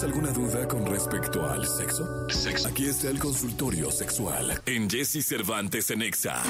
¿Tienes 0.00 0.16
alguna 0.16 0.32
duda 0.32 0.66
con 0.66 0.86
respecto 0.86 1.46
al 1.46 1.66
sexo? 1.66 2.26
Sexo. 2.30 2.68
Aquí 2.68 2.86
está 2.86 3.10
el 3.10 3.18
consultorio 3.18 3.90
sexual 3.90 4.62
en 4.64 4.88
Jesse 4.88 5.22
Cervantes 5.22 5.90
en 5.90 6.00
Exa. 6.00 6.42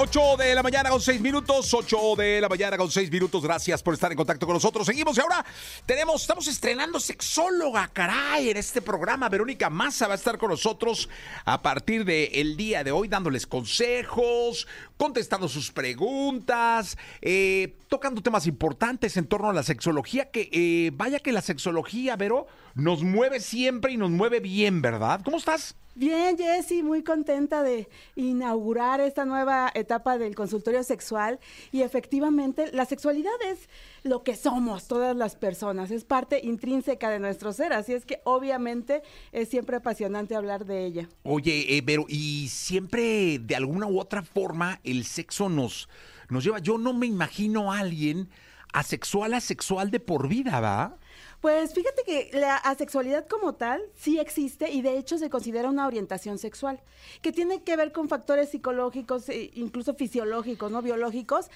8 0.00 0.36
de 0.36 0.54
la 0.54 0.62
mañana 0.62 0.90
con 0.90 1.00
6 1.00 1.20
minutos, 1.20 1.74
8 1.74 2.14
de 2.16 2.40
la 2.40 2.48
mañana 2.48 2.78
con 2.78 2.88
6 2.88 3.10
minutos. 3.10 3.42
Gracias 3.42 3.82
por 3.82 3.94
estar 3.94 4.12
en 4.12 4.16
contacto 4.16 4.46
con 4.46 4.54
nosotros. 4.54 4.86
Seguimos 4.86 5.18
y 5.18 5.20
ahora 5.20 5.44
tenemos, 5.86 6.20
estamos 6.22 6.46
estrenando 6.46 7.00
sexóloga, 7.00 7.88
caray, 7.92 8.50
en 8.50 8.58
este 8.58 8.80
programa. 8.80 9.28
Verónica 9.28 9.68
Massa 9.68 10.06
va 10.06 10.14
a 10.14 10.16
estar 10.16 10.38
con 10.38 10.50
nosotros 10.50 11.08
a 11.44 11.62
partir 11.62 12.04
del 12.04 12.56
día 12.56 12.84
de 12.84 12.92
hoy, 12.92 13.08
dándoles 13.08 13.44
consejos, 13.48 14.68
contestando 14.98 15.48
sus 15.48 15.72
preguntas, 15.72 16.98
eh, 17.22 17.78
tocando 17.88 18.20
temas 18.20 18.46
importantes 18.46 19.16
en 19.16 19.26
torno 19.26 19.48
a 19.48 19.54
la 19.54 19.62
sexología. 19.62 20.30
Que 20.30 20.50
eh, 20.52 20.90
vaya 20.92 21.20
que 21.20 21.32
la 21.32 21.40
sexología, 21.40 22.16
Vero, 22.16 22.46
nos 22.74 23.02
mueve 23.02 23.40
siempre 23.40 23.92
y 23.92 23.96
nos 23.96 24.10
mueve 24.10 24.40
bien, 24.40 24.82
¿verdad? 24.82 25.22
¿Cómo 25.24 25.38
estás? 25.38 25.74
Bien, 25.98 26.38
Jessy, 26.38 26.84
muy 26.84 27.02
contenta 27.02 27.64
de 27.64 27.88
inaugurar 28.14 29.00
esta 29.00 29.24
nueva 29.24 29.68
etapa 29.74 30.16
del 30.16 30.36
consultorio 30.36 30.84
sexual 30.84 31.40
y 31.72 31.82
efectivamente 31.82 32.70
la 32.72 32.84
sexualidad 32.84 33.32
es 33.50 33.68
lo 34.04 34.22
que 34.22 34.36
somos 34.36 34.86
todas 34.86 35.16
las 35.16 35.34
personas, 35.34 35.90
es 35.90 36.04
parte 36.04 36.40
intrínseca 36.44 37.10
de 37.10 37.18
nuestro 37.18 37.52
ser, 37.52 37.72
así 37.72 37.94
es 37.94 38.06
que 38.06 38.20
obviamente 38.22 39.02
es 39.32 39.48
siempre 39.48 39.78
apasionante 39.78 40.36
hablar 40.36 40.66
de 40.66 40.86
ella. 40.86 41.08
Oye, 41.24 41.76
eh, 41.76 41.82
pero 41.84 42.04
y 42.08 42.46
siempre 42.46 43.40
de 43.40 43.56
alguna 43.56 43.88
u 43.88 43.98
otra 43.98 44.22
forma 44.22 44.78
el 44.90 45.04
sexo 45.04 45.48
nos, 45.48 45.88
nos 46.28 46.44
lleva, 46.44 46.58
yo 46.58 46.78
no 46.78 46.92
me 46.92 47.06
imagino 47.06 47.72
a 47.72 47.80
alguien 47.80 48.28
asexual, 48.72 49.34
asexual 49.34 49.90
de 49.90 50.00
por 50.00 50.28
vida, 50.28 50.60
¿va? 50.60 50.98
Pues 51.40 51.72
fíjate 51.72 52.02
que 52.04 52.30
la 52.32 52.56
asexualidad 52.56 53.26
como 53.28 53.54
tal 53.54 53.80
sí 53.94 54.18
existe 54.18 54.70
y 54.70 54.82
de 54.82 54.98
hecho 54.98 55.18
se 55.18 55.30
considera 55.30 55.68
una 55.68 55.86
orientación 55.86 56.38
sexual, 56.38 56.80
que 57.22 57.32
tiene 57.32 57.62
que 57.62 57.76
ver 57.76 57.92
con 57.92 58.08
factores 58.08 58.50
psicológicos, 58.50 59.28
e 59.28 59.50
incluso 59.54 59.94
fisiológicos, 59.94 60.70
no 60.70 60.82
biológicos, 60.82 61.46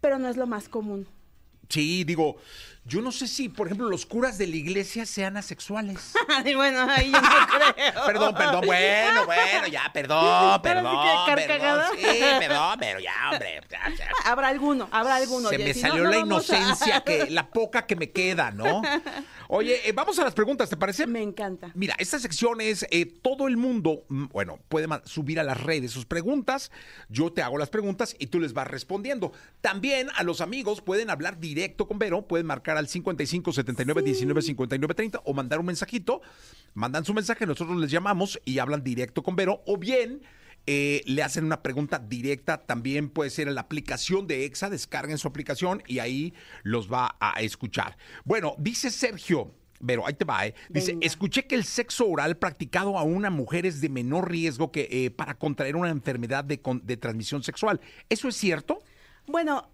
pero 0.00 0.18
no 0.18 0.28
es 0.28 0.36
lo 0.36 0.46
más 0.46 0.68
común. 0.68 1.06
Sí, 1.68 2.04
digo, 2.04 2.36
yo 2.86 3.00
no 3.00 3.12
sé 3.12 3.26
si, 3.28 3.48
por 3.48 3.66
ejemplo, 3.66 3.88
los 3.88 4.04
curas 4.04 4.36
de 4.36 4.46
la 4.46 4.56
iglesia 4.56 5.06
sean 5.06 5.36
asexuales. 5.36 6.12
Bueno, 6.54 6.86
ahí 6.90 7.10
yo 7.10 7.20
no 7.20 7.28
creo. 7.46 8.04
perdón, 8.06 8.34
perdón, 8.34 8.66
bueno, 8.66 9.24
bueno, 9.24 9.66
ya, 9.68 9.90
perdón, 9.92 10.60
perdón. 10.62 11.00
perdón 11.34 11.82
sí, 11.96 12.20
perdón, 12.38 12.78
pero 12.78 13.00
ya, 13.00 13.12
hombre. 13.30 13.60
Ya, 13.70 13.90
ya. 13.96 14.08
Habrá 14.24 14.48
alguno, 14.48 14.88
habrá 14.90 15.16
alguno. 15.16 15.48
Se 15.48 15.58
me 15.58 15.72
salió 15.72 16.04
la 16.04 16.18
inocencia, 16.18 17.00
que, 17.00 17.30
la 17.30 17.48
poca 17.48 17.86
que 17.86 17.96
me 17.96 18.10
queda, 18.10 18.50
¿no? 18.50 18.82
Oye, 19.48 19.88
eh, 19.88 19.92
vamos 19.92 20.18
a 20.18 20.24
las 20.24 20.34
preguntas, 20.34 20.70
¿te 20.70 20.76
parece? 20.76 21.06
Me 21.06 21.22
encanta. 21.22 21.70
Mira, 21.74 21.94
esta 21.98 22.18
sección 22.18 22.60
es 22.60 22.86
eh, 22.90 23.06
todo 23.06 23.48
el 23.48 23.56
mundo, 23.56 24.04
mm, 24.08 24.26
bueno, 24.32 24.58
puede 24.68 24.88
subir 25.04 25.40
a 25.40 25.44
las 25.44 25.62
redes 25.62 25.90
sus 25.90 26.06
preguntas, 26.06 26.70
yo 27.08 27.32
te 27.32 27.42
hago 27.42 27.58
las 27.58 27.70
preguntas 27.70 28.16
y 28.18 28.28
tú 28.28 28.40
les 28.40 28.52
vas 28.52 28.68
respondiendo. 28.68 29.32
También 29.60 30.08
a 30.16 30.22
los 30.22 30.40
amigos 30.40 30.80
pueden 30.80 31.10
hablar 31.10 31.38
directo 31.40 31.86
con 31.86 31.98
Vero, 31.98 32.26
pueden 32.26 32.46
marcar 32.46 32.76
al 32.76 32.88
55 32.88 33.52
79 33.52 34.02
19 34.02 34.42
59 34.42 34.94
30 34.94 35.20
o 35.24 35.34
mandar 35.34 35.60
un 35.60 35.66
mensajito, 35.66 36.22
mandan 36.74 37.04
su 37.04 37.14
mensaje, 37.14 37.46
nosotros 37.46 37.76
les 37.78 37.90
llamamos 37.90 38.40
y 38.44 38.58
hablan 38.58 38.82
directo 38.82 39.22
con 39.22 39.36
Vero 39.36 39.62
o 39.66 39.76
bien... 39.76 40.22
Eh, 40.66 41.02
le 41.06 41.22
hacen 41.22 41.44
una 41.44 41.62
pregunta 41.62 41.98
directa, 41.98 42.64
también 42.64 43.10
puede 43.10 43.30
ser 43.30 43.48
en 43.48 43.54
la 43.54 43.60
aplicación 43.62 44.26
de 44.26 44.46
EXA, 44.46 44.70
descarguen 44.70 45.18
su 45.18 45.28
aplicación 45.28 45.82
y 45.86 45.98
ahí 45.98 46.32
los 46.62 46.90
va 46.90 47.16
a 47.20 47.40
escuchar. 47.42 47.98
Bueno, 48.24 48.54
dice 48.58 48.90
Sergio, 48.90 49.54
pero 49.84 50.06
ahí 50.06 50.14
te 50.14 50.24
va, 50.24 50.46
¿eh? 50.46 50.54
Dice, 50.70 50.96
escuché 51.02 51.46
que 51.46 51.54
el 51.54 51.64
sexo 51.64 52.08
oral 52.08 52.38
practicado 52.38 52.96
a 52.96 53.02
una 53.02 53.28
mujer 53.28 53.66
es 53.66 53.80
de 53.82 53.90
menor 53.90 54.30
riesgo 54.30 54.72
que 54.72 54.88
eh, 54.90 55.10
para 55.10 55.34
contraer 55.34 55.76
una 55.76 55.90
enfermedad 55.90 56.44
de, 56.44 56.60
de 56.82 56.96
transmisión 56.96 57.42
sexual. 57.42 57.80
¿Eso 58.08 58.28
es 58.28 58.36
cierto? 58.36 58.78
Bueno, 59.26 59.68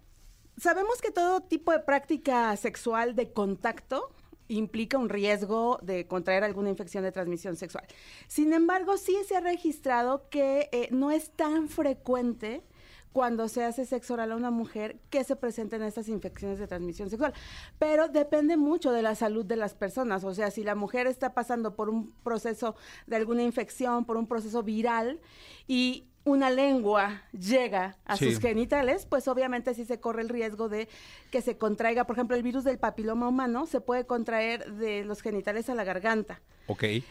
sabemos 0.57 1.01
que 1.01 1.11
todo 1.11 1.41
tipo 1.41 1.71
de 1.71 1.79
práctica 1.79 2.55
sexual 2.57 3.15
de 3.15 3.31
contacto 3.31 4.13
implica 4.51 4.97
un 4.97 5.09
riesgo 5.09 5.79
de 5.81 6.07
contraer 6.07 6.43
alguna 6.43 6.69
infección 6.69 7.03
de 7.03 7.11
transmisión 7.11 7.55
sexual. 7.55 7.85
Sin 8.27 8.53
embargo, 8.53 8.97
sí 8.97 9.17
se 9.27 9.35
ha 9.35 9.41
registrado 9.41 10.29
que 10.29 10.69
eh, 10.71 10.89
no 10.91 11.11
es 11.11 11.31
tan 11.31 11.69
frecuente 11.69 12.63
cuando 13.11 13.47
se 13.49 13.63
hace 13.63 13.85
sexo 13.85 14.13
oral 14.13 14.31
a 14.31 14.35
una 14.35 14.51
mujer 14.51 14.99
que 15.09 15.23
se 15.23 15.35
presenten 15.35 15.81
estas 15.81 16.07
infecciones 16.07 16.59
de 16.59 16.67
transmisión 16.67 17.09
sexual. 17.09 17.33
Pero 17.77 18.07
depende 18.07 18.57
mucho 18.57 18.91
de 18.91 19.01
la 19.01 19.15
salud 19.15 19.45
de 19.45 19.57
las 19.57 19.73
personas. 19.73 20.23
O 20.23 20.33
sea, 20.33 20.51
si 20.51 20.63
la 20.63 20.75
mujer 20.75 21.07
está 21.07 21.33
pasando 21.33 21.75
por 21.75 21.89
un 21.89 22.13
proceso 22.23 22.75
de 23.07 23.17
alguna 23.17 23.43
infección, 23.43 24.05
por 24.05 24.17
un 24.17 24.27
proceso 24.27 24.63
viral 24.63 25.19
y 25.67 26.10
una 26.23 26.49
lengua 26.49 27.23
llega 27.31 27.97
a 28.05 28.15
sus 28.15 28.39
genitales, 28.39 29.05
pues 29.05 29.27
obviamente 29.27 29.73
sí 29.73 29.85
se 29.85 29.99
corre 29.99 30.21
el 30.21 30.29
riesgo 30.29 30.69
de 30.69 30.87
que 31.31 31.41
se 31.41 31.57
contraiga, 31.57 32.05
por 32.05 32.15
ejemplo, 32.15 32.35
el 32.35 32.43
virus 32.43 32.63
del 32.63 32.77
papiloma 32.77 33.27
humano 33.27 33.65
se 33.65 33.81
puede 33.81 34.05
contraer 34.05 34.73
de 34.73 35.03
los 35.03 35.21
genitales 35.21 35.69
a 35.69 35.75
la 35.75 35.83
garganta. 35.83 36.41
Ok. 36.67 36.83
y, 36.83 37.03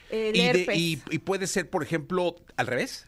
y, 1.10 1.18
puede 1.18 1.46
ser, 1.46 1.68
por 1.68 1.82
ejemplo, 1.82 2.36
al 2.56 2.66
revés? 2.66 3.06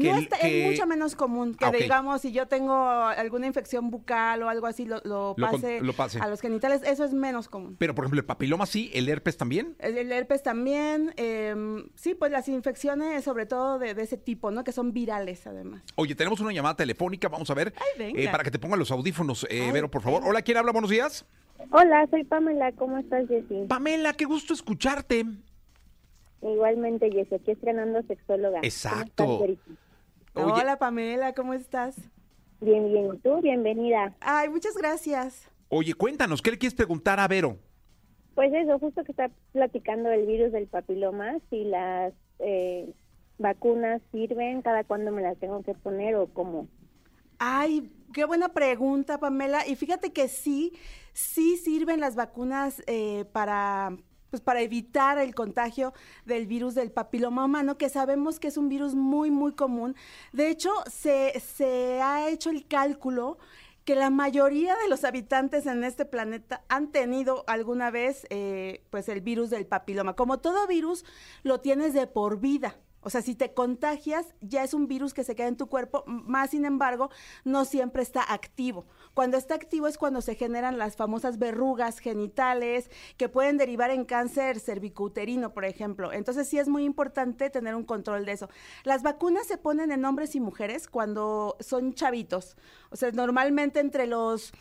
No 0.00 0.16
es 0.18 0.66
mucho 0.70 0.86
menos 0.86 1.14
común 1.14 1.54
que 1.54 1.70
digamos 1.70 2.22
si 2.22 2.32
yo 2.32 2.46
tengo 2.46 2.74
alguna 2.74 3.46
infección 3.46 3.90
bucal 3.90 4.42
o 4.42 4.48
algo 4.48 4.66
así 4.66 4.84
lo, 4.84 5.34
pase, 5.36 5.80
a 6.20 6.28
los 6.28 6.40
genitales, 6.40 6.82
eso 6.84 7.04
es 7.04 7.12
menos 7.12 7.48
común. 7.48 7.76
Pero 7.78 7.94
por 7.94 8.04
ejemplo 8.04 8.20
el 8.20 8.26
papiloma 8.26 8.66
sí, 8.66 8.90
el 8.94 9.08
herpes 9.08 9.36
también. 9.36 9.76
El, 9.78 10.10
herpes 10.12 10.42
también, 10.42 11.14
em, 11.16 11.88
sí, 11.94 12.14
pues 12.14 12.30
las 12.32 12.48
infecciones 12.48 13.24
sobre 13.24 13.46
todo 13.46 13.78
de, 13.78 13.90
ese 13.90 14.16
tipo, 14.16 14.50
¿no? 14.50 14.64
Que 14.64 14.72
son 14.72 14.92
virales 14.92 15.46
además. 15.46 15.82
Oye, 15.94 16.14
tenemos 16.14 16.40
una 16.40 16.52
llamada 16.52 16.76
telefónica, 16.76 17.28
vamos 17.28 17.50
a 17.50 17.54
ver, 17.54 17.72
eh, 17.98 18.28
para 18.30 18.44
que 18.44 18.50
te 18.50 18.58
pongan 18.58 18.78
los 18.78 18.90
audífonos, 18.90 19.46
eh, 19.50 19.70
Vero, 19.72 19.90
por 19.90 20.02
favor. 20.02 20.22
Hola, 20.24 20.42
¿quién 20.42 20.58
habla? 20.58 20.72
Buenos 20.72 20.90
días. 20.90 21.24
Hola, 21.70 22.06
soy 22.10 22.24
Pamela, 22.24 22.72
¿cómo 22.72 22.98
estás, 22.98 23.26
Jessy? 23.28 23.66
Pamela, 23.68 24.12
qué 24.12 24.24
gusto 24.24 24.52
escucharte. 24.52 25.24
Igualmente, 26.52 27.10
Jessy, 27.10 27.34
aquí 27.34 27.50
estrenando 27.50 28.02
sexóloga. 28.02 28.60
Exacto. 28.62 29.44
Hola 30.34 30.78
Pamela, 30.78 31.34
¿cómo 31.34 31.54
estás? 31.54 31.96
Bien, 32.60 32.92
bien. 32.92 33.14
¿Y 33.14 33.18
tú? 33.18 33.40
Bienvenida. 33.40 34.14
Ay, 34.20 34.48
muchas 34.48 34.76
gracias. 34.76 35.50
Oye, 35.68 35.94
cuéntanos, 35.94 36.42
¿qué 36.42 36.52
le 36.52 36.58
quieres 36.58 36.74
preguntar 36.74 37.18
a 37.18 37.26
Vero? 37.26 37.58
Pues 38.34 38.52
eso, 38.54 38.78
justo 38.78 39.02
que 39.02 39.12
está 39.12 39.30
platicando 39.52 40.10
el 40.10 40.26
virus 40.26 40.52
del 40.52 40.66
papiloma, 40.66 41.38
si 41.50 41.64
las 41.64 42.12
eh, 42.38 42.92
vacunas 43.38 44.00
sirven, 44.12 44.62
cada 44.62 44.84
cuándo 44.84 45.10
me 45.10 45.22
las 45.22 45.38
tengo 45.38 45.62
que 45.62 45.74
poner 45.74 46.16
o 46.16 46.26
cómo. 46.28 46.68
Ay, 47.38 47.90
qué 48.12 48.24
buena 48.24 48.50
pregunta, 48.50 49.18
Pamela. 49.18 49.66
Y 49.66 49.74
fíjate 49.74 50.12
que 50.12 50.28
sí, 50.28 50.74
sí 51.12 51.56
sirven 51.56 52.00
las 52.00 52.14
vacunas 52.14 52.82
eh, 52.86 53.24
para 53.32 53.96
pues 54.30 54.42
para 54.42 54.60
evitar 54.60 55.18
el 55.18 55.34
contagio 55.34 55.92
del 56.24 56.46
virus 56.46 56.74
del 56.74 56.90
papiloma 56.90 57.44
humano, 57.44 57.78
que 57.78 57.88
sabemos 57.88 58.40
que 58.40 58.48
es 58.48 58.56
un 58.56 58.68
virus 58.68 58.94
muy, 58.94 59.30
muy 59.30 59.52
común. 59.52 59.96
De 60.32 60.48
hecho, 60.48 60.70
se, 60.90 61.38
se 61.40 62.00
ha 62.02 62.28
hecho 62.28 62.50
el 62.50 62.66
cálculo 62.66 63.38
que 63.86 63.94
la 63.94 64.10
mayoría 64.10 64.74
de 64.82 64.88
los 64.88 65.04
habitantes 65.04 65.64
en 65.64 65.84
este 65.84 66.04
planeta 66.04 66.64
han 66.68 66.90
tenido 66.90 67.44
alguna 67.46 67.92
vez 67.92 68.26
eh, 68.30 68.84
pues 68.90 69.08
el 69.08 69.20
virus 69.20 69.48
del 69.48 69.64
papiloma. 69.64 70.16
Como 70.16 70.38
todo 70.40 70.66
virus, 70.66 71.04
lo 71.44 71.60
tienes 71.60 71.94
de 71.94 72.08
por 72.08 72.40
vida. 72.40 72.76
O 73.06 73.10
sea, 73.10 73.22
si 73.22 73.36
te 73.36 73.54
contagias, 73.54 74.26
ya 74.40 74.64
es 74.64 74.74
un 74.74 74.88
virus 74.88 75.14
que 75.14 75.22
se 75.22 75.36
queda 75.36 75.46
en 75.46 75.56
tu 75.56 75.68
cuerpo, 75.68 76.02
más 76.06 76.50
sin 76.50 76.64
embargo, 76.64 77.08
no 77.44 77.64
siempre 77.64 78.02
está 78.02 78.20
activo. 78.32 78.84
Cuando 79.14 79.36
está 79.36 79.54
activo 79.54 79.86
es 79.86 79.96
cuando 79.96 80.20
se 80.22 80.34
generan 80.34 80.76
las 80.76 80.96
famosas 80.96 81.38
verrugas 81.38 82.00
genitales 82.00 82.90
que 83.16 83.28
pueden 83.28 83.58
derivar 83.58 83.90
en 83.92 84.04
cáncer 84.06 84.58
cervicouterino, 84.58 85.54
por 85.54 85.64
ejemplo. 85.64 86.12
Entonces 86.12 86.48
sí 86.48 86.58
es 86.58 86.66
muy 86.66 86.82
importante 86.82 87.48
tener 87.48 87.76
un 87.76 87.84
control 87.84 88.24
de 88.24 88.32
eso. 88.32 88.48
Las 88.82 89.04
vacunas 89.04 89.46
se 89.46 89.56
ponen 89.56 89.92
en 89.92 90.04
hombres 90.04 90.34
y 90.34 90.40
mujeres 90.40 90.88
cuando 90.88 91.56
son 91.60 91.94
chavitos. 91.94 92.56
O 92.90 92.96
sea, 92.96 93.12
normalmente 93.12 93.78
entre 93.78 94.08
los 94.08 94.52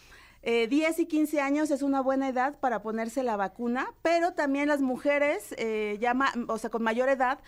Eh, 0.48 0.68
10 0.68 1.00
y 1.00 1.08
15 1.08 1.42
años 1.42 1.72
es 1.72 1.82
una 1.82 2.02
buena 2.02 2.30
edad 2.30 2.60
para 2.60 2.84
ponerse 2.84 3.24
la 3.24 3.36
vacuna, 3.36 3.88
pero 4.04 4.34
también 4.34 4.68
las 4.68 4.80
mujeres 4.80 5.56
eh, 5.58 5.98
ya 6.00 6.14
ma- 6.14 6.32
o 6.48 6.60
sea, 6.60 6.70
con 6.70 6.84
mayor 6.84 7.10
edad 7.10 7.40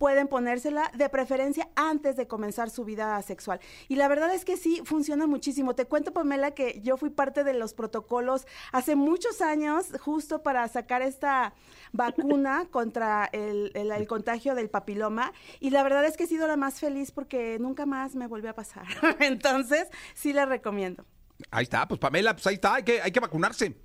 pueden 0.00 0.28
ponérsela 0.28 0.90
de 0.94 1.10
preferencia 1.10 1.68
antes 1.76 2.16
de 2.16 2.26
comenzar 2.26 2.70
su 2.70 2.86
vida 2.86 3.20
sexual. 3.20 3.60
Y 3.86 3.96
la 3.96 4.08
verdad 4.08 4.32
es 4.34 4.46
que 4.46 4.56
sí, 4.56 4.80
funciona 4.82 5.26
muchísimo. 5.26 5.74
Te 5.74 5.84
cuento, 5.84 6.14
Pamela, 6.14 6.52
que 6.52 6.80
yo 6.82 6.96
fui 6.96 7.10
parte 7.10 7.44
de 7.44 7.52
los 7.52 7.74
protocolos 7.74 8.46
hace 8.72 8.96
muchos 8.96 9.42
años 9.42 9.88
justo 10.00 10.42
para 10.42 10.66
sacar 10.68 11.02
esta 11.02 11.52
vacuna 11.92 12.66
contra 12.70 13.28
el, 13.32 13.72
el- 13.74 13.90
el 13.92 14.06
contagio 14.06 14.54
del 14.54 14.70
papiloma. 14.70 15.34
Y 15.60 15.68
la 15.68 15.82
verdad 15.82 16.06
es 16.06 16.16
que 16.16 16.24
he 16.24 16.26
sido 16.26 16.46
la 16.46 16.56
más 16.56 16.80
feliz 16.80 17.10
porque 17.10 17.58
nunca 17.60 17.84
más 17.84 18.14
me 18.14 18.26
volvió 18.26 18.48
a 18.48 18.54
pasar. 18.54 18.86
Entonces, 19.20 19.86
sí 20.14 20.32
la 20.32 20.46
recomiendo. 20.46 21.04
Ahí 21.50 21.64
está, 21.64 21.86
pues 21.86 22.00
Pamela, 22.00 22.32
pues 22.32 22.46
ahí 22.46 22.54
está, 22.54 22.76
hay 22.76 22.84
que, 22.84 23.02
hay 23.02 23.12
que 23.12 23.20
vacunarse. 23.20 23.76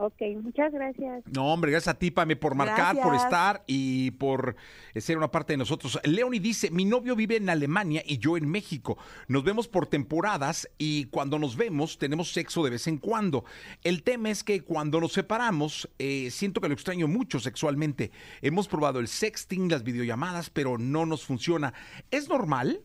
Ok, 0.00 0.22
muchas 0.40 0.72
gracias. 0.72 1.24
No, 1.26 1.52
hombre, 1.52 1.72
gracias 1.72 1.92
a 1.92 1.98
ti, 1.98 2.12
Pame, 2.12 2.36
por 2.36 2.54
marcar, 2.54 3.00
por 3.02 3.16
estar 3.16 3.64
y 3.66 4.12
por 4.12 4.54
eh, 4.94 5.00
ser 5.00 5.18
una 5.18 5.28
parte 5.28 5.54
de 5.54 5.56
nosotros. 5.56 5.98
Leonie 6.04 6.38
dice, 6.38 6.70
mi 6.70 6.84
novio 6.84 7.16
vive 7.16 7.34
en 7.34 7.50
Alemania 7.50 8.04
y 8.06 8.18
yo 8.18 8.36
en 8.36 8.48
México. 8.48 8.96
Nos 9.26 9.42
vemos 9.42 9.66
por 9.66 9.88
temporadas 9.88 10.70
y 10.78 11.06
cuando 11.06 11.40
nos 11.40 11.56
vemos 11.56 11.98
tenemos 11.98 12.32
sexo 12.32 12.62
de 12.62 12.70
vez 12.70 12.86
en 12.86 12.98
cuando. 12.98 13.44
El 13.82 14.04
tema 14.04 14.30
es 14.30 14.44
que 14.44 14.62
cuando 14.62 15.00
nos 15.00 15.14
separamos, 15.14 15.90
eh, 15.98 16.30
siento 16.30 16.60
que 16.60 16.68
lo 16.68 16.74
extraño 16.74 17.08
mucho 17.08 17.40
sexualmente. 17.40 18.12
Hemos 18.40 18.68
probado 18.68 19.00
el 19.00 19.08
sexting, 19.08 19.68
las 19.68 19.82
videollamadas, 19.82 20.48
pero 20.48 20.78
no 20.78 21.06
nos 21.06 21.24
funciona. 21.24 21.74
¿Es 22.12 22.28
normal? 22.28 22.82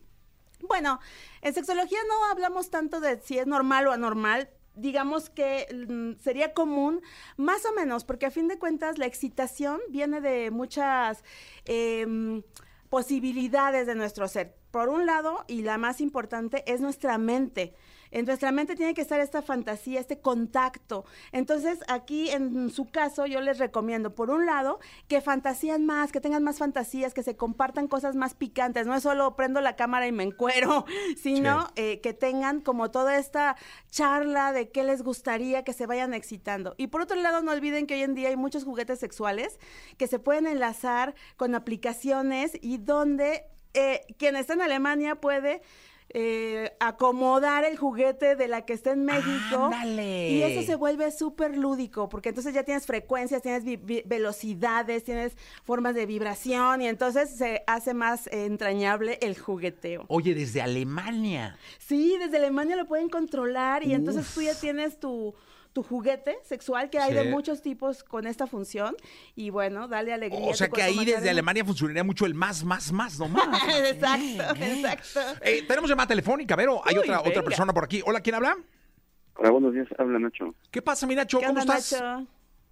Bueno, 0.67 0.99
en 1.41 1.53
sexología 1.53 1.99
no 2.07 2.31
hablamos 2.31 2.71
tanto 2.71 2.99
de 2.99 3.19
si 3.19 3.37
es 3.37 3.45
normal 3.45 3.85
o 3.85 3.91
anormal. 3.91 4.49
Digamos 4.75 5.29
que 5.29 5.67
mm, 5.87 6.21
sería 6.21 6.53
común, 6.53 7.01
más 7.37 7.65
o 7.65 7.73
menos, 7.73 8.03
porque 8.03 8.25
a 8.25 8.31
fin 8.31 8.47
de 8.47 8.57
cuentas 8.57 8.97
la 8.97 9.05
excitación 9.05 9.79
viene 9.89 10.21
de 10.21 10.51
muchas 10.51 11.23
em, 11.65 12.43
posibilidades 12.89 13.87
de 13.87 13.95
nuestro 13.95 14.27
ser. 14.27 14.55
Por 14.71 14.89
un 14.89 15.05
lado, 15.05 15.45
y 15.47 15.61
la 15.61 15.77
más 15.77 16.01
importante, 16.01 16.63
es 16.71 16.81
nuestra 16.81 17.17
mente. 17.17 17.75
En 18.13 18.25
nuestra 18.25 18.51
mente 18.51 18.75
tiene 18.75 18.93
que 18.93 19.01
estar 19.01 19.19
esta 19.19 19.41
fantasía, 19.41 19.99
este 19.99 20.19
contacto. 20.19 21.03
Entonces, 21.31 21.79
aquí 21.87 22.29
en 22.29 22.69
su 22.69 22.91
caso, 22.91 23.25
yo 23.25 23.41
les 23.41 23.57
recomiendo, 23.57 24.13
por 24.13 24.29
un 24.29 24.45
lado, 24.45 24.79
que 25.07 25.19
fantasían 25.19 25.87
más, 25.87 26.11
que 26.11 26.21
tengan 26.21 26.43
más 26.43 26.59
fantasías, 26.59 27.15
que 27.15 27.23
se 27.23 27.35
compartan 27.35 27.87
cosas 27.87 28.15
más 28.15 28.35
picantes. 28.35 28.85
No 28.85 28.93
es 28.93 29.01
solo 29.01 29.35
prendo 29.35 29.61
la 29.61 29.75
cámara 29.75 30.05
y 30.05 30.11
me 30.11 30.21
encuero, 30.21 30.85
sino 31.17 31.67
eh, 31.75 32.01
que 32.01 32.13
tengan 32.13 32.61
como 32.61 32.91
toda 32.91 33.17
esta 33.17 33.55
charla 33.89 34.53
de 34.53 34.69
qué 34.69 34.83
les 34.83 35.01
gustaría 35.01 35.63
que 35.63 35.73
se 35.73 35.87
vayan 35.87 36.13
excitando. 36.13 36.75
Y 36.77 36.87
por 36.87 37.01
otro 37.01 37.19
lado, 37.19 37.41
no 37.41 37.51
olviden 37.51 37.87
que 37.87 37.95
hoy 37.95 38.03
en 38.03 38.13
día 38.13 38.29
hay 38.29 38.37
muchos 38.37 38.63
juguetes 38.63 38.99
sexuales 38.99 39.59
que 39.97 40.05
se 40.05 40.19
pueden 40.19 40.45
enlazar 40.45 41.15
con 41.35 41.55
aplicaciones 41.55 42.51
y 42.61 42.77
donde 42.77 43.45
eh, 43.73 44.05
quien 44.19 44.35
está 44.35 44.53
en 44.53 44.61
Alemania 44.61 45.15
puede 45.15 45.63
eh, 46.09 46.71
acomodar 46.79 47.63
el 47.65 47.77
juguete 47.77 48.35
de 48.35 48.47
la 48.47 48.65
que 48.65 48.73
está 48.73 48.91
en 48.91 49.05
México. 49.05 49.65
¡Ándale! 49.65 50.29
Y 50.29 50.43
eso 50.43 50.61
se 50.63 50.75
vuelve 50.75 51.11
súper 51.11 51.57
lúdico, 51.57 52.09
porque 52.09 52.29
entonces 52.29 52.53
ya 52.53 52.63
tienes 52.63 52.85
frecuencias, 52.85 53.41
tienes 53.41 53.63
velocidades, 54.05 55.03
tienes 55.03 55.35
formas 55.63 55.95
de 55.95 56.05
vibración 56.05 56.81
y 56.81 56.87
entonces 56.87 57.29
se 57.29 57.63
hace 57.67 57.93
más 57.93 58.27
entrañable 58.31 59.17
el 59.21 59.37
jugueteo. 59.37 60.05
Oye, 60.07 60.33
desde 60.33 60.61
Alemania. 60.61 61.57
Sí, 61.79 62.15
desde 62.19 62.37
Alemania 62.37 62.75
lo 62.75 62.85
pueden 62.85 63.09
controlar 63.09 63.83
y 63.83 63.93
entonces 63.93 64.31
tú 64.33 64.41
ya 64.41 64.55
tienes 64.55 64.99
tu, 64.99 65.33
tu 65.73 65.83
juguete 65.83 66.37
sexual, 66.43 66.89
que 66.89 66.99
hay 66.99 67.11
Sí. 67.11 67.17
de 67.17 67.23
muchos 67.25 67.61
tipos 67.61 68.03
con 68.03 68.27
esta 68.27 68.47
función. 68.47 68.95
Y 69.35 69.49
bueno, 69.49 69.87
dale 69.87 70.13
alegría. 70.13 70.47
O 70.49 70.53
sea 70.53 70.69
que 70.69 70.81
ahí 70.81 71.03
desde. 71.03 71.29
Alemania 71.29 71.65
funcionaría 71.65 72.03
mucho 72.03 72.25
el 72.25 72.35
más, 72.35 72.63
más, 72.63 72.91
más, 72.91 73.19
no 73.19 73.27
más. 73.27 73.43
exacto, 73.91 74.55
exacto. 74.63 75.19
Eh, 75.43 75.63
tenemos 75.67 75.89
llamada 75.89 76.07
telefónica, 76.07 76.55
Vero. 76.55 76.81
Hay 76.85 76.95
Uy, 76.95 77.01
otra, 77.01 77.21
otra 77.21 77.43
persona 77.43 77.73
por 77.73 77.83
aquí. 77.83 78.01
Hola, 78.05 78.21
¿quién 78.21 78.35
habla? 78.35 78.55
Hola, 79.35 79.49
buenos 79.49 79.73
días, 79.73 79.87
habla 79.97 80.19
Nacho. 80.19 80.53
¿Qué 80.69 80.81
pasa, 80.81 81.07
mi 81.07 81.15
Nacho? 81.15 81.39
¿Qué 81.39 81.47
¿Cómo 81.47 81.59
onda, 81.59 81.75
estás? 81.77 81.99
Nacho? 82.01 82.27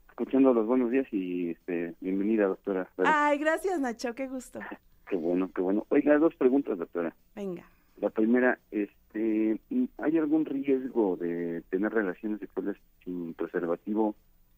Escuchando 0.09 0.53
los 0.53 0.67
buenos 0.67 0.91
días 0.91 1.07
y 1.11 1.49
este, 1.49 1.95
bienvenida, 2.01 2.45
doctora. 2.45 2.87
Pero, 2.95 3.09
Ay, 3.11 3.39
gracias, 3.39 3.79
Nacho, 3.79 4.13
qué 4.13 4.27
gusto. 4.27 4.59
Qué 5.09 5.17
bueno, 5.17 5.51
qué 5.53 5.61
bueno. 5.61 5.85
Oiga, 5.89 6.17
dos 6.19 6.33
preguntas, 6.35 6.77
doctora. 6.77 7.13
Venga. 7.35 7.65
La 8.01 8.09
primera, 8.09 8.57
este, 8.71 9.61
¿hay 9.99 10.17
algún 10.17 10.45
riesgo 10.45 11.17
de 11.17 11.61
tener 11.69 11.93
relaciones 11.93 12.39
sexuales 12.39 12.75
sin 13.05 13.35
preservativo 13.35 14.15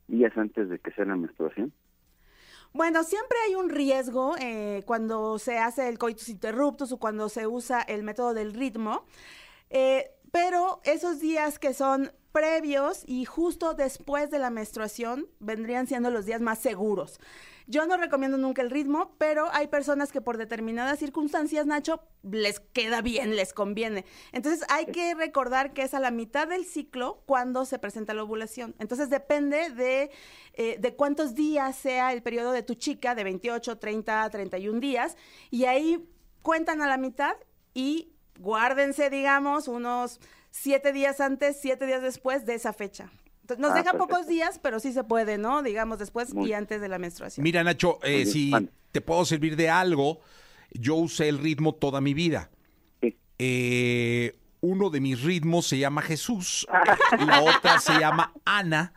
días 0.08 0.32
antes 0.38 0.70
de 0.70 0.80
que 0.80 0.92
sea 0.92 1.04
la 1.04 1.18
menstruación? 1.18 1.74
Bueno, 2.72 3.04
siempre 3.04 3.38
hay 3.46 3.56
un 3.56 3.70
riesgo 3.70 4.36
eh, 4.40 4.84
cuando 4.86 5.38
se 5.40 5.58
hace 5.58 5.90
el 5.90 5.98
coitus 5.98 6.30
interruptus 6.30 6.94
o 6.94 6.98
cuando 6.98 7.28
se 7.28 7.46
usa 7.46 7.82
el 7.82 8.04
método 8.04 8.34
del 8.34 8.54
ritmo, 8.54 9.04
eh, 9.70 10.10
pero 10.34 10.82
esos 10.84 11.20
días 11.20 11.60
que 11.60 11.76
son 11.76 12.12
previos 12.32 13.04
y 13.06 13.24
justo 13.26 13.76
después 13.76 14.32
de 14.32 14.40
la 14.40 14.50
menstruación 14.50 15.28
vendrían 15.40 15.86
siendo 15.86 16.10
los 16.10 16.26
días 16.26 16.42
más 16.42 16.58
seguros. 16.58 17.20
Yo 17.68 17.86
no 17.86 17.98
recomiendo 17.98 18.36
nunca 18.36 18.64
el 18.64 18.72
ritmo, 18.72 19.14
pero 19.20 19.48
hay 19.54 19.68
personas 19.68 20.12
que 20.12 20.22
por 20.22 20.38
determinadas 20.38 20.98
circunstancias, 20.98 21.68
Nacho, 21.68 22.02
les 22.24 22.60
queda 22.60 23.04
bien, 23.04 23.36
les 23.36 23.54
conviene. 23.54 24.06
Entonces 24.32 24.66
hay 24.70 24.88
que 24.88 25.14
recordar 25.14 25.72
que 25.72 25.84
es 25.84 25.94
a 25.94 26.00
la 26.00 26.10
mitad 26.10 26.48
del 26.48 26.66
ciclo 26.66 27.22
cuando 27.28 27.66
se 27.66 27.78
presenta 27.78 28.16
la 28.16 28.24
ovulación. 28.24 28.74
Entonces 28.80 29.12
depende 29.12 29.70
de, 29.70 30.10
eh, 30.56 30.78
de 30.80 30.96
cuántos 30.96 31.36
días 31.36 31.76
sea 31.76 32.12
el 32.12 32.24
periodo 32.24 32.54
de 32.54 32.64
tu 32.64 32.74
chica, 32.74 33.14
de 33.14 33.24
28, 33.24 33.78
30, 33.78 34.32
31 34.32 34.80
días, 34.80 35.16
y 35.52 35.66
ahí 35.66 36.04
cuentan 36.42 36.82
a 36.82 36.88
la 36.88 36.98
mitad 36.98 37.36
y 37.76 38.13
guárdense, 38.40 39.10
digamos, 39.10 39.68
unos 39.68 40.20
siete 40.52 40.94
días 40.94 41.20
antes, 41.22 41.58
siete 41.60 41.86
días 41.86 42.02
después 42.02 42.46
de 42.46 42.56
esa 42.56 42.74
fecha. 42.74 43.10
Nos 43.58 43.72
Ah, 43.72 43.76
deja 43.76 43.92
perfecto. 43.92 43.98
pocos 44.08 44.28
días, 44.28 44.60
pero 44.62 44.80
sí 44.80 44.94
se 44.94 45.04
puede, 45.04 45.38
¿no? 45.38 45.64
Digamos, 45.64 46.00
después 46.00 46.34
Muy 46.34 46.50
y 46.50 46.54
antes 46.54 46.80
de 46.80 46.88
la 46.88 46.98
menstruación. 46.98 47.44
Mira, 47.44 47.64
Nacho, 47.64 48.00
eh, 48.04 48.18
bien, 48.18 48.28
si 48.28 48.52
te 48.92 49.02
puedo 49.02 49.26
servir 49.26 49.56
de 49.58 49.70
algo, 49.70 50.20
yo 50.72 50.96
usé 50.96 51.28
el 51.28 51.40
ritmo 51.40 51.74
toda 51.76 52.00
mi 52.00 52.14
vida. 52.14 52.50
Sí. 53.02 53.18
Eh, 53.40 54.34
uno 54.62 54.90
de 54.90 55.02
mis 55.02 55.22
ritmos 55.22 55.68
se 55.68 55.78
llama 55.78 56.02
Jesús, 56.02 56.66
la 57.28 57.42
otra 57.42 57.80
se 57.80 58.00
llama 58.00 58.32
Ana 58.46 58.94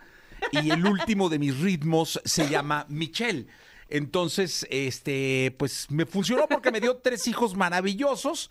y 0.53 0.71
el 0.71 0.87
último 0.87 1.29
de 1.29 1.41
mis 1.41 1.59
ritmos 1.59 2.21
se 2.25 2.49
llama 2.49 2.87
Michelle. 2.89 3.49
Entonces, 3.89 4.67
este, 4.71 5.55
pues 5.59 5.91
me 5.91 6.07
funcionó 6.07 6.47
porque 6.49 6.71
me 6.73 6.81
dio 6.81 6.97
tres 6.97 7.27
hijos 7.29 7.57
maravillosos, 7.57 8.51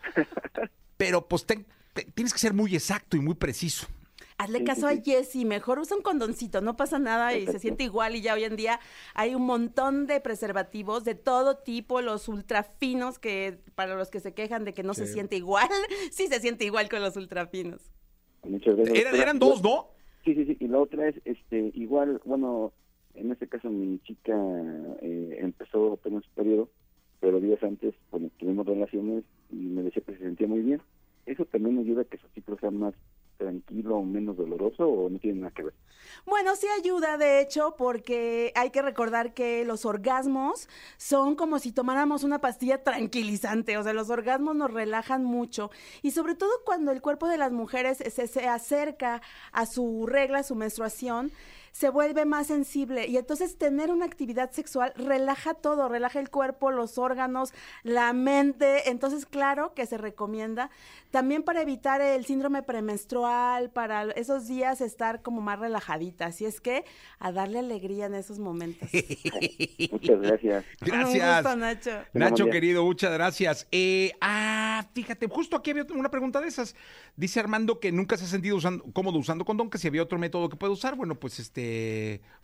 pero 0.97 1.27
pues 1.27 1.45
ten- 1.45 1.65
te- 1.93 2.05
tienes 2.05 2.33
que 2.33 2.39
ser 2.39 2.53
muy 2.53 2.73
exacto 2.73 3.17
y 3.17 3.19
muy 3.19 3.35
preciso. 3.35 3.87
Hazle 4.37 4.59
Sí, 4.59 4.63
caso 4.65 4.89
sí, 4.89 4.95
a 4.97 5.01
Jessy, 5.01 5.45
mejor 5.45 5.79
usa 5.79 5.95
un 5.95 6.03
condoncito, 6.03 6.59
no 6.59 6.75
pasa 6.75 6.99
nada 6.99 7.37
y 7.37 7.45
se 7.45 7.57
siente 7.57 7.85
igual 7.85 8.17
y 8.17 8.21
ya 8.21 8.33
hoy 8.33 8.43
en 8.43 8.57
día 8.57 8.81
hay 9.13 9.33
un 9.33 9.43
montón 9.45 10.07
de 10.07 10.19
preservativos 10.19 11.05
de 11.05 11.15
todo 11.15 11.55
tipo, 11.57 12.01
los 12.01 12.27
ultra 12.27 12.63
finos 12.63 13.17
que 13.17 13.59
para 13.75 13.95
los 13.95 14.09
que 14.09 14.19
se 14.19 14.33
quejan 14.33 14.65
de 14.65 14.73
que 14.73 14.83
no 14.83 14.93
se 14.93 15.07
siente 15.07 15.37
igual, 15.37 15.69
sí 16.11 16.27
se 16.27 16.41
siente 16.41 16.65
igual 16.65 16.89
con 16.89 17.01
los 17.01 17.15
ultra 17.15 17.47
finos. 17.47 17.81
Muchas 18.43 18.75
gracias. 18.75 18.97
Eran, 18.97 19.03
doctora. 19.11 19.23
eran 19.23 19.39
dos, 19.39 19.63
¿no? 19.63 19.87
Sí, 20.25 20.33
sí, 20.35 20.45
sí. 20.45 20.57
Y 20.59 20.67
la 20.67 20.79
otra 20.79 21.07
es, 21.07 21.15
este, 21.23 21.71
igual, 21.73 22.21
bueno, 22.25 22.73
en 23.15 23.31
este 23.31 23.47
caso 23.47 23.69
mi 23.69 23.99
chica 23.99 24.33
eh, 25.01 25.37
empezó 25.41 25.93
apenas 25.93 26.23
su 26.23 26.29
periodo, 26.31 26.69
pero 27.19 27.39
días 27.39 27.61
antes, 27.63 27.95
cuando 28.09 28.29
tuvimos 28.37 28.65
relaciones, 28.65 29.23
y 29.51 29.55
me 29.55 29.83
decía 29.83 30.03
que 30.05 30.13
se 30.13 30.19
sentía 30.19 30.47
muy 30.47 30.61
bien. 30.61 30.81
¿Eso 31.25 31.45
también 31.45 31.79
ayuda 31.79 32.03
a 32.03 32.05
que 32.05 32.17
su 32.17 32.27
ciclo 32.29 32.57
sea 32.59 32.69
más 32.71 32.93
tranquilo 33.37 33.97
o 33.97 34.03
menos 34.03 34.37
doloroso 34.37 34.87
o 34.87 35.09
no 35.09 35.19
tiene 35.19 35.41
nada 35.41 35.53
que 35.53 35.63
ver? 35.63 35.73
Bueno, 36.25 36.55
sí 36.55 36.67
ayuda, 36.79 37.17
de 37.17 37.41
hecho, 37.41 37.75
porque 37.77 38.51
hay 38.55 38.69
que 38.69 38.81
recordar 38.81 39.33
que 39.33 39.65
los 39.65 39.85
orgasmos 39.85 40.69
son 40.97 41.35
como 41.35 41.59
si 41.59 41.71
tomáramos 41.71 42.23
una 42.23 42.39
pastilla 42.39 42.83
tranquilizante, 42.83 43.77
o 43.77 43.83
sea, 43.83 43.93
los 43.93 44.09
orgasmos 44.09 44.55
nos 44.55 44.71
relajan 44.71 45.23
mucho 45.23 45.71
y 46.01 46.11
sobre 46.11 46.35
todo 46.35 46.51
cuando 46.63 46.91
el 46.91 47.01
cuerpo 47.01 47.27
de 47.27 47.37
las 47.37 47.51
mujeres 47.51 47.97
se, 47.97 48.27
se 48.27 48.47
acerca 48.47 49.21
a 49.51 49.65
su 49.65 50.05
regla, 50.05 50.39
a 50.39 50.43
su 50.43 50.55
menstruación, 50.55 51.31
se 51.75 51.89
vuelve 51.89 52.23
más 52.23 52.47
sensible 52.47 53.05
y 53.05 53.17
entonces 53.17 53.57
tener 53.57 53.91
una 53.91 54.05
actividad 54.05 54.49
sexual 54.51 54.93
relaja 54.95 55.55
todo, 55.55 55.89
relaja 55.89 56.21
el 56.21 56.29
cuerpo, 56.29 56.71
los 56.71 56.97
órganos, 56.97 57.53
la 57.83 58.13
mente, 58.13 58.89
entonces 58.89 59.25
claro 59.25 59.73
que 59.73 59.85
se 59.85 59.97
recomienda 59.97 60.69
también 61.11 61.43
para 61.43 61.61
evitar 61.61 61.99
el 61.99 62.25
síndrome 62.25 62.63
premenstrual, 62.63 63.71
para 63.71 64.03
esos 64.11 64.47
días 64.47 64.79
estar 64.79 65.21
como 65.21 65.41
más 65.41 65.59
relajadita, 65.59 66.27
así 66.27 66.45
es 66.45 66.61
que 66.61 66.85
a 67.19 67.33
darle 67.33 67.59
alegría 67.59 68.05
en 68.05 68.15
esos 68.15 68.39
momentos. 68.39 68.87
Muchas 69.91 70.21
gracias. 70.21 70.65
Gracias. 70.79 71.39
Un 71.39 71.43
gusto, 71.43 71.55
Nacho. 71.57 71.91
Nacho, 72.13 72.49
querido, 72.49 72.85
muchas 72.85 73.11
gracias. 73.11 73.67
Eh, 73.73 74.13
ah, 74.21 74.65
Ah, 74.77 74.85
fíjate, 74.93 75.27
justo 75.29 75.55
aquí 75.55 75.71
había 75.71 75.85
una 75.95 76.11
pregunta 76.11 76.41
de 76.41 76.49
esas. 76.49 76.75
Dice 77.15 77.39
Armando 77.39 77.79
que 77.79 77.93
nunca 77.93 78.17
se 78.17 78.25
ha 78.25 78.27
sentido 78.27 78.57
usando, 78.57 78.83
cómodo 78.91 79.17
usando 79.17 79.45
condón, 79.45 79.69
que 79.69 79.77
si 79.77 79.87
había 79.87 80.03
otro 80.03 80.19
método 80.19 80.49
que 80.49 80.57
puede 80.57 80.73
usar, 80.73 80.95
bueno, 80.97 81.15
pues 81.15 81.39
este 81.39 81.64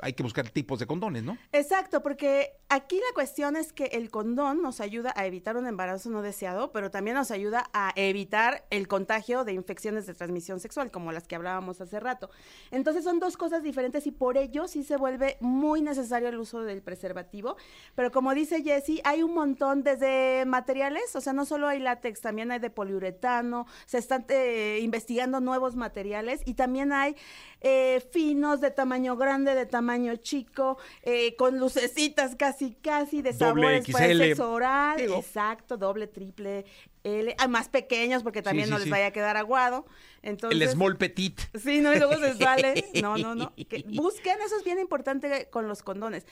hay 0.02 0.14
que 0.14 0.24
buscar 0.24 0.50
tipos 0.50 0.80
de 0.80 0.88
condones, 0.88 1.24
¿no? 1.24 1.38
Exacto, 1.52 2.02
porque 2.02 2.54
aquí 2.70 2.96
la 2.96 3.14
cuestión 3.14 3.56
es 3.56 3.72
que 3.72 3.86
el 3.86 4.10
condón 4.10 4.62
nos 4.62 4.82
ayuda 4.82 5.14
a 5.16 5.26
evitar 5.26 5.58
un 5.58 5.68
embarazo 5.68 6.10
no 6.10 6.22
deseado, 6.22 6.72
pero 6.72 6.90
también 6.90 7.16
nos 7.16 7.32
ayuda 7.32 7.70
a 7.74 7.92
evitar 7.96 8.66
el 8.72 8.88
contagio 8.88 9.44
de 9.44 9.54
infecciones 9.54 10.08
de 10.08 10.14
transmisión 10.14 10.60
sexual, 10.60 10.90
como 10.90 11.12
las 11.12 11.28
que 11.28 11.36
hablábamos 11.36 11.82
hace 11.82 12.00
rato. 12.00 12.30
Entonces 12.72 13.04
son 13.04 13.20
dos 13.20 13.38
cosas 13.38 13.62
diferentes 13.62 14.08
y 14.08 14.12
por 14.12 14.38
ello 14.38 14.68
sí 14.68 14.84
se 14.84 14.98
vuelve 14.98 15.38
muy 15.40 15.82
necesario 15.82 16.30
el 16.30 16.38
uso 16.38 16.62
del 16.62 16.82
preservativo. 16.82 17.56
Pero 17.96 18.12
como 18.12 18.34
dice 18.34 18.64
Jessie, 18.64 19.02
hay 19.04 19.22
un 19.22 19.34
montón 19.34 19.84
desde 19.84 20.46
materiales, 20.46 21.16
o 21.16 21.22
sea, 21.22 21.34
no 21.34 21.46
solo 21.46 21.68
hay 21.68 21.80
látex, 21.80 22.22
también 22.22 22.52
hay 22.52 22.60
de 22.60 22.70
poliuretano, 22.70 23.68
se 23.86 24.00
están 24.00 24.26
eh, 24.30 24.80
investigando 24.82 25.40
nuevos 25.40 25.76
materiales 25.76 26.42
y 26.46 26.56
también 26.56 26.92
hay 26.92 27.16
eh, 27.62 28.04
finos 28.12 28.62
de 28.62 28.72
tamaño 28.72 29.11
grande, 29.18 29.56
de 29.56 29.66
tamaño 29.66 30.16
chico, 30.18 30.78
eh, 31.04 31.36
con 31.36 31.60
lucecitas 31.60 32.36
casi, 32.36 32.74
casi, 32.74 33.22
de 33.22 33.34
Doble 33.34 33.82
sabores 33.82 33.92
para 33.92 34.08
sexo 34.08 34.52
oral, 34.52 34.98
Digo. 34.98 35.18
exacto, 35.18 35.78
doble, 35.78 36.08
triple, 36.08 36.66
L, 37.04 37.36
ah, 37.40 37.48
más 37.48 37.70
pequeños 37.70 38.24
porque 38.24 38.42
también 38.42 38.66
sí, 38.68 38.72
no 38.72 38.78
les 38.78 38.86
sí. 38.86 38.92
vaya 38.92 39.08
a 39.08 39.12
quedar 39.12 39.38
aguado. 39.38 39.86
Entonces, 40.22 40.62
El 40.62 40.70
small 40.70 40.98
petit. 40.98 41.40
Sí, 41.60 41.82
no, 41.82 41.94
y 41.94 41.98
luego 41.98 42.18
se 42.18 42.36
sale. 42.36 42.86
No, 43.02 43.18
no, 43.18 43.34
no. 43.36 43.54
Que 43.56 43.84
busquen, 43.88 44.38
eso 44.46 44.58
es 44.58 44.64
bien 44.64 44.80
importante 44.80 45.48
con 45.50 45.68
los 45.68 45.82
condones. 45.82 46.26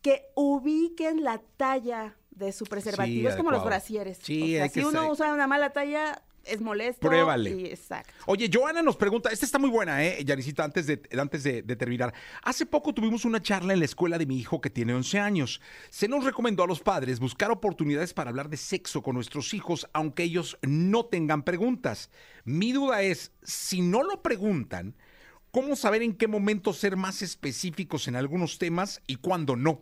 Que 0.00 0.30
ubiquen 0.34 1.22
la 1.22 1.40
talla 1.56 2.16
de 2.32 2.52
su 2.52 2.64
preservativo. 2.64 3.20
Sí, 3.22 3.26
es 3.26 3.36
como 3.36 3.50
los 3.50 3.64
brasieres. 3.64 4.18
Sí, 4.22 4.42
o 4.42 4.46
sea, 4.56 4.62
hay 4.64 4.68
si 4.70 4.80
que 4.80 4.86
uno 4.86 5.02
sa- 5.04 5.10
usa 5.10 5.32
una 5.34 5.46
mala 5.46 5.70
talla, 5.70 6.22
es 6.44 6.60
molesto. 6.60 7.06
Pruébale. 7.08 7.50
y- 7.50 7.66
exacto. 7.66 8.12
Oye, 8.26 8.50
Joana 8.52 8.82
nos 8.82 8.96
pregunta, 8.96 9.30
esta 9.30 9.44
está 9.46 9.58
muy 9.60 9.70
buena, 9.70 10.04
¿eh? 10.04 10.24
Yarisita, 10.24 10.64
antes, 10.64 10.86
de, 10.88 11.00
antes 11.16 11.44
de, 11.44 11.62
de 11.62 11.76
terminar. 11.76 12.12
Hace 12.42 12.66
poco 12.66 12.92
tuvimos 12.92 13.24
una 13.24 13.40
charla 13.40 13.74
en 13.74 13.78
la 13.78 13.84
escuela 13.84 14.18
de 14.18 14.26
mi 14.26 14.38
hijo 14.38 14.60
que 14.60 14.68
tiene 14.70 14.92
11 14.92 15.20
años. 15.20 15.60
Se 15.90 16.08
nos 16.08 16.24
recomendó 16.24 16.64
a 16.64 16.66
los 16.66 16.80
padres 16.80 17.20
buscar 17.20 17.50
oportunidades 17.52 18.12
para 18.12 18.30
hablar 18.30 18.48
de 18.48 18.56
sexo 18.56 19.02
con 19.02 19.14
nuestros 19.14 19.54
hijos, 19.54 19.88
aunque 19.92 20.24
ellos 20.24 20.58
no 20.62 21.04
tengan 21.06 21.44
preguntas. 21.44 22.10
Mi 22.44 22.72
duda 22.72 23.02
es, 23.02 23.30
si 23.44 23.80
no 23.82 24.02
lo 24.02 24.20
preguntan, 24.22 24.96
¿cómo 25.52 25.76
saber 25.76 26.02
en 26.02 26.14
qué 26.14 26.26
momento 26.26 26.72
ser 26.72 26.96
más 26.96 27.22
específicos 27.22 28.08
en 28.08 28.16
algunos 28.16 28.58
temas 28.58 29.00
y 29.06 29.16
cuándo 29.16 29.54
no? 29.54 29.80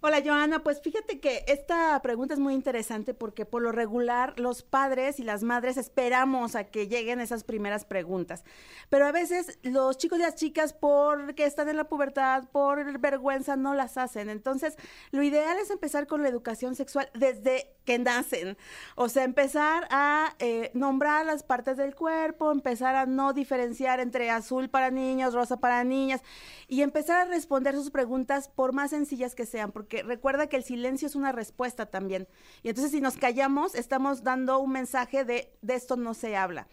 Hola 0.00 0.22
Joana, 0.24 0.60
pues 0.60 0.80
fíjate 0.80 1.18
que 1.18 1.44
esta 1.48 2.00
pregunta 2.02 2.32
es 2.32 2.38
muy 2.38 2.54
interesante 2.54 3.14
porque 3.14 3.44
por 3.44 3.62
lo 3.62 3.72
regular 3.72 4.38
los 4.38 4.62
padres 4.62 5.18
y 5.18 5.24
las 5.24 5.42
madres 5.42 5.76
esperamos 5.76 6.54
a 6.54 6.62
que 6.62 6.86
lleguen 6.86 7.20
esas 7.20 7.42
primeras 7.42 7.84
preguntas, 7.84 8.44
pero 8.90 9.06
a 9.06 9.12
veces 9.12 9.58
los 9.64 9.98
chicos 9.98 10.20
y 10.20 10.22
las 10.22 10.36
chicas 10.36 10.72
porque 10.72 11.46
están 11.46 11.68
en 11.68 11.76
la 11.76 11.88
pubertad, 11.88 12.44
por 12.52 13.00
vergüenza 13.00 13.56
no 13.56 13.74
las 13.74 13.98
hacen. 13.98 14.30
Entonces, 14.30 14.76
lo 15.10 15.24
ideal 15.24 15.58
es 15.58 15.70
empezar 15.70 16.06
con 16.06 16.22
la 16.22 16.28
educación 16.28 16.76
sexual 16.76 17.10
desde 17.14 17.74
que 17.84 17.98
nacen, 17.98 18.58
o 18.96 19.08
sea, 19.08 19.24
empezar 19.24 19.88
a 19.90 20.34
eh, 20.40 20.70
nombrar 20.74 21.24
las 21.24 21.42
partes 21.42 21.78
del 21.78 21.94
cuerpo, 21.94 22.52
empezar 22.52 22.94
a 22.94 23.06
no 23.06 23.32
diferenciar 23.32 23.98
entre 23.98 24.30
azul 24.30 24.68
para 24.68 24.90
niños, 24.90 25.32
rosa 25.32 25.58
para 25.58 25.82
niñas 25.84 26.22
y 26.68 26.82
empezar 26.82 27.26
a 27.26 27.30
responder 27.30 27.74
sus 27.74 27.90
preguntas 27.90 28.48
por 28.50 28.74
más 28.74 28.90
sencillas 28.90 29.34
que 29.34 29.46
sean, 29.46 29.72
recuerda 29.88 30.48
que 30.48 30.56
el 30.56 30.64
silencio 30.64 31.06
es 31.06 31.14
una 31.14 31.32
respuesta 31.32 31.86
también. 31.86 32.28
Y 32.62 32.68
entonces 32.68 32.92
si 32.92 33.00
nos 33.00 33.16
callamos, 33.16 33.74
estamos 33.74 34.22
dando 34.22 34.58
un 34.58 34.72
mensaje 34.72 35.24
de 35.24 35.52
de 35.62 35.74
esto 35.74 35.96
no 35.96 36.14
se 36.14 36.36
habla. 36.36 36.66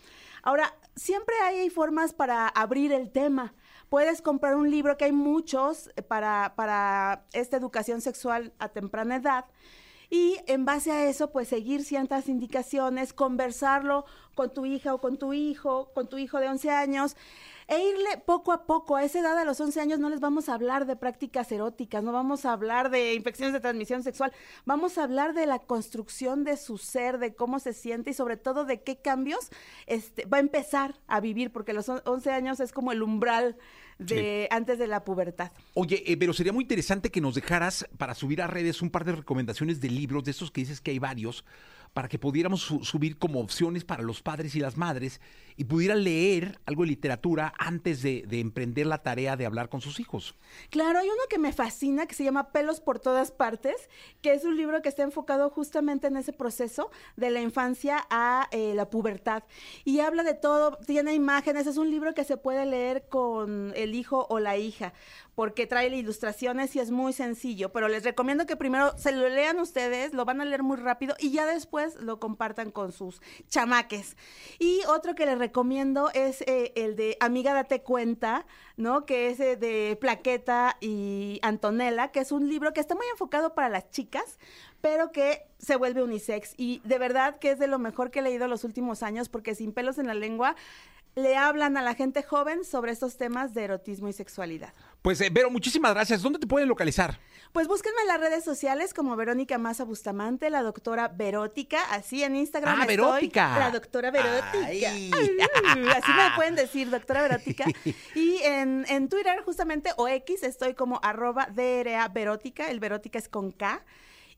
Ahora, 0.44 0.76
siempre 0.96 1.36
hay 1.44 1.70
formas 1.70 2.14
para 2.14 2.48
abrir 2.48 2.92
el 2.92 3.12
tema. 3.12 3.54
Puedes 3.90 4.22
comprar 4.22 4.56
un 4.56 4.70
libro, 4.70 4.98
que 4.98 5.06
hay 5.06 5.12
muchos 5.12 5.90
eh, 5.96 6.02
para, 6.02 6.54
para 6.56 7.26
esta 7.34 7.58
educación 7.58 8.02
sexual 8.02 8.54
a 8.60 8.70
temprana 8.70 9.18
edad. 9.18 9.46
Y 10.10 10.38
en 10.46 10.66
base 10.66 10.92
a 10.92 11.06
eso, 11.10 11.32
pues 11.32 11.48
seguir 11.48 11.84
ciertas 11.84 12.30
indicaciones, 12.30 13.12
conversarlo 13.12 14.06
con 14.36 14.54
tu 14.54 14.66
hija 14.66 14.94
o 14.94 15.02
con 15.02 15.18
tu 15.18 15.34
hijo, 15.34 15.92
con 15.94 16.08
tu 16.08 16.18
hijo 16.20 16.40
de 16.40 16.48
11 16.48 16.70
años, 16.70 17.16
e 17.68 17.80
irle 17.80 18.18
poco 18.26 18.52
a 18.52 18.66
poco. 18.66 18.96
A 18.96 19.04
esa 19.04 19.20
edad, 19.20 19.38
a 19.38 19.46
los 19.46 19.60
11 19.60 19.80
años, 19.82 20.00
no 20.00 20.10
les 20.10 20.20
vamos 20.20 20.50
a 20.50 20.54
hablar 20.54 20.86
de 20.86 20.96
prácticas 20.96 21.52
eróticas, 21.52 22.04
no 22.04 22.12
vamos 22.12 22.46
a 22.46 22.54
hablar 22.54 22.90
de 22.90 23.14
infecciones 23.14 23.54
de 23.54 23.60
transmisión 23.60 24.04
sexual, 24.04 24.32
vamos 24.66 24.98
a 24.98 25.04
hablar 25.04 25.34
de 25.34 25.46
la 25.46 25.60
construcción 25.60 26.44
de 26.44 26.58
su 26.58 26.78
ser, 26.78 27.18
de 27.18 27.34
cómo 27.36 27.60
se 27.60 27.74
siente 27.74 28.12
y 28.12 28.14
sobre 28.14 28.38
todo 28.38 28.66
de 28.66 28.82
qué 28.82 28.98
cambios 28.98 29.50
este, 29.88 30.26
va 30.26 30.38
a 30.38 30.42
empezar 30.42 30.96
a 31.08 31.20
vivir, 31.20 31.52
porque 31.52 31.74
los 31.74 31.90
on- 31.90 32.02
11 32.06 32.32
años 32.32 32.60
es 32.60 32.72
como 32.72 32.92
el 32.92 33.02
umbral 33.04 33.58
de 33.98 34.48
antes 34.52 34.78
de 34.78 34.88
la 34.88 35.06
pubertad. 35.06 35.52
Oye, 35.74 36.04
eh, 36.12 36.18
pero 36.18 36.34
sería 36.34 36.52
muy 36.52 36.64
interesante 36.66 37.10
que 37.12 37.22
nos 37.22 37.34
dejaras 37.36 37.88
para 37.98 38.14
subir 38.14 38.42
a 38.42 38.48
redes 38.48 38.82
un 38.82 38.90
par 38.90 39.06
de 39.06 39.14
recomendaciones 39.14 39.80
de 39.80 39.90
libros, 39.90 40.26
de 40.26 40.32
esos 40.32 40.52
que 40.52 40.62
dices 40.62 40.82
que 40.82 40.92
hay 40.92 41.00
varios, 41.00 41.46
para 41.94 42.10
que 42.10 42.20
pudiéramos 42.20 42.60
su- 42.62 42.84
subir 42.84 43.18
como 43.18 43.40
opciones 43.40 43.86
para 43.86 44.04
los 44.04 44.22
padres 44.22 44.54
y 44.56 44.60
las 44.60 44.76
madres 44.76 45.22
y 45.58 45.66
pudieran 45.66 46.04
leer 46.04 46.60
algo 46.66 46.84
de 46.84 46.90
literatura 46.90 47.54
antes 47.58 48.02
de, 48.02 48.24
de 48.28 48.40
emprender 48.40 48.88
la 48.88 49.04
tarea 49.04 49.38
de 49.38 49.46
hablar 49.46 49.70
con 49.70 49.82
sus 49.82 50.00
hijos. 50.00 50.36
Claro, 50.70 51.00
hay 51.00 51.08
uno 51.08 51.22
que 51.30 51.38
me 51.38 51.54
fascina 51.54 52.06
que 52.06 52.16
se 52.16 52.24
llama 52.24 52.52
Pelos 52.52 52.80
por 52.80 53.00
todas 53.00 53.32
partes, 53.32 53.90
que 54.22 54.34
es 54.34 54.44
un 54.44 54.58
libro 54.58 54.82
que 54.82 54.90
está 54.90 55.04
enfocado 55.04 55.50
justamente 55.50 56.08
en 56.08 56.18
ese 56.18 56.34
proceso 56.34 56.92
de 57.16 57.32
la 57.32 57.42
infancia 57.42 58.06
a 58.10 58.48
eh, 58.52 58.74
la 58.76 58.90
pubertad. 58.90 59.44
Y 59.84 60.00
habla 60.00 60.24
de 60.24 60.34
todo, 60.34 60.78
tiene 60.86 61.14
imágenes, 61.14 61.68
es 61.68 61.78
un 61.78 61.90
libro 61.90 62.14
que 62.14 62.24
se 62.24 62.38
puede 62.38 62.66
leer 62.66 63.08
con 63.10 63.74
el 63.76 63.96
hijo 63.96 64.28
o 64.30 64.40
la 64.40 64.58
hija, 64.58 64.94
porque 65.36 65.68
trae 65.68 65.96
ilustraciones 65.96 66.76
y 66.76 66.80
es 66.80 66.92
muy 66.92 67.14
sencillo, 67.14 67.72
pero 67.72 67.88
les 67.88 68.04
recomiendo 68.04 68.46
que 68.46 68.56
primero 68.56 68.98
se 68.98 69.12
lo 69.12 69.28
lean 69.30 69.60
ustedes, 69.60 70.14
lo 70.14 70.26
van 70.26 70.42
a 70.42 70.46
leer 70.46 70.64
muy 70.64 70.78
rápido 70.78 71.16
y 71.20 71.32
ya 71.32 71.46
después 71.46 71.96
lo 71.96 72.20
compartan 72.20 72.72
con 72.72 72.92
sus 72.92 73.22
chamaques. 73.48 74.16
Y 74.60 74.82
otro 74.88 75.16
que 75.16 75.26
les 75.26 75.38
recomiendo 75.46 76.10
es 76.16 76.42
eh, 76.42 76.74
el 76.76 76.96
de 76.96 77.18
Amiga 77.20 77.54
Date 77.54 77.84
Cuenta, 77.84 78.48
¿no? 78.78 79.06
Que 79.06 79.30
es 79.30 79.40
eh, 79.40 79.56
de 79.56 79.96
Plaqueta 80.02 80.76
y 80.82 81.40
Antonella, 81.44 82.08
que 82.08 82.20
es 82.20 82.32
un 82.32 82.50
libro 82.50 82.74
que 82.74 82.80
está 82.80 82.96
muy 82.96 83.06
enfocado 83.12 83.54
para 83.54 83.70
las 83.70 83.92
chicas, 83.92 84.40
pero 84.82 85.12
que 85.12 85.46
se 85.60 85.76
vuelve 85.76 86.02
unisex. 86.02 86.56
Y 86.58 86.82
de 86.84 86.98
verdad 86.98 87.38
que 87.38 87.52
es 87.52 87.60
de 87.60 87.68
lo 87.68 87.78
mejor 87.78 88.10
que 88.10 88.20
he 88.20 88.22
leído 88.24 88.48
los 88.48 88.64
últimos 88.64 89.04
años, 89.04 89.30
porque 89.30 89.54
sin 89.54 89.72
pelos 89.72 90.00
en 90.00 90.08
la 90.08 90.16
lengua 90.16 90.56
le 91.16 91.38
hablan 91.38 91.78
a 91.78 91.82
la 91.82 91.94
gente 91.96 92.24
joven 92.24 92.66
sobre 92.66 92.92
estos 92.92 93.18
temas 93.18 93.54
de 93.54 93.64
erotismo 93.64 94.10
y 94.10 94.14
sexualidad. 94.14 94.74
Pues, 95.02 95.22
eh, 95.22 95.30
Vero, 95.32 95.50
muchísimas 95.50 95.94
gracias. 95.94 96.22
¿Dónde 96.22 96.40
te 96.40 96.48
pueden 96.48 96.68
localizar? 96.68 97.20
Pues 97.54 97.70
búsquenme 97.70 98.02
en 98.02 98.08
las 98.08 98.20
redes 98.20 98.44
sociales 98.44 98.94
como 98.94 99.16
Verónica 99.16 99.58
Maza 99.58 99.86
Bustamante, 99.86 100.50
la 100.50 100.62
doctora 100.62 101.08
Verótica, 101.08 101.80
así 101.92 102.22
en 102.24 102.36
Instagram 102.36 102.82
Ah, 102.82 102.86
Verótica. 102.86 103.58
La 103.58 103.72
doctora 103.72 104.12
Verótica. 104.12 104.66
Ay. 104.66 104.84
Ay, 104.84 105.12
así 105.96 106.12
me 106.12 106.32
pueden 106.36 106.56
decir, 106.56 106.90
doctora 106.90 107.22
Verótica. 107.22 107.66
Y 108.16 108.40
en, 108.44 108.86
en 108.90 109.08
Twitter, 109.08 109.42
justamente, 109.46 109.92
o 109.96 110.08
X, 110.10 110.44
estoy 110.44 110.74
como 110.74 111.00
arroba 111.02 111.48
DRA 111.54 112.08
Verótica, 112.10 112.70
el 112.70 112.80
Verótica 112.82 113.20
es 113.20 113.30
con 113.30 113.52
K. 113.54 113.84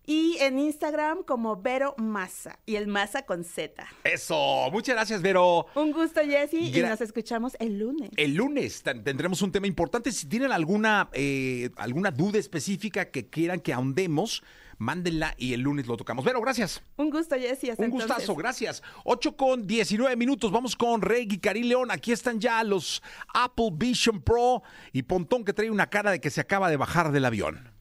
Y 0.10 0.38
en 0.40 0.58
Instagram 0.58 1.24
como 1.24 1.58
Vero 1.62 1.94
Maza, 1.98 2.58
y 2.66 2.78
el 2.78 2.88
Maza 2.88 3.24
con 3.26 3.44
Z. 3.44 3.86
Eso, 4.06 4.70
muchas 4.72 4.96
gracias, 4.96 5.22
Vero. 5.22 5.66
Un 5.76 5.92
gusto, 5.92 6.22
Jessy, 6.22 6.72
y 6.74 6.82
nos 6.82 7.02
escuchamos 7.02 7.58
el 7.60 7.78
lunes. 7.78 8.12
El 8.16 8.34
lunes 8.36 8.84
ten- 8.84 9.04
tendremos 9.04 9.42
un 9.42 9.52
tema 9.52 9.68
importante. 9.68 10.14
Si 10.14 10.26
tienen 10.28 10.54
alguna, 10.54 11.10
eh, 11.12 11.72
alguna 11.76 12.10
duda 12.12 12.40
específica 12.40 13.12
que 13.12 13.30
quieran 13.30 13.60
que 13.60 13.74
ahondemos, 13.74 14.44
mándenla 14.78 15.34
y 15.38 15.52
el 15.54 15.60
lunes 15.60 15.88
lo 15.88 15.98
tocamos. 15.98 16.24
Vero, 16.24 16.40
gracias. 16.40 16.82
Un 16.96 17.10
gusto, 17.10 17.36
Jessy. 17.36 17.72
Un 17.78 17.90
gustazo, 17.90 18.14
entonces. 18.22 18.38
gracias. 18.38 18.84
8 19.04 19.36
con 19.36 19.68
19 19.68 20.16
minutos. 20.16 20.52
Vamos 20.54 20.78
con 20.78 21.02
Rey 21.02 21.28
y 21.30 21.64
León. 21.64 21.92
Aquí 21.92 22.14
están 22.14 22.40
ya 22.40 22.64
los 22.64 23.04
Apple 23.34 23.72
Vision 23.74 24.22
Pro 24.22 24.64
y 24.94 25.04
Pontón 25.04 25.44
que 25.44 25.52
trae 25.52 25.70
una 25.70 25.90
cara 25.90 26.12
de 26.12 26.22
que 26.22 26.30
se 26.30 26.40
acaba 26.40 26.70
de 26.70 26.78
bajar 26.78 27.12
del 27.12 27.26
avión. 27.26 27.74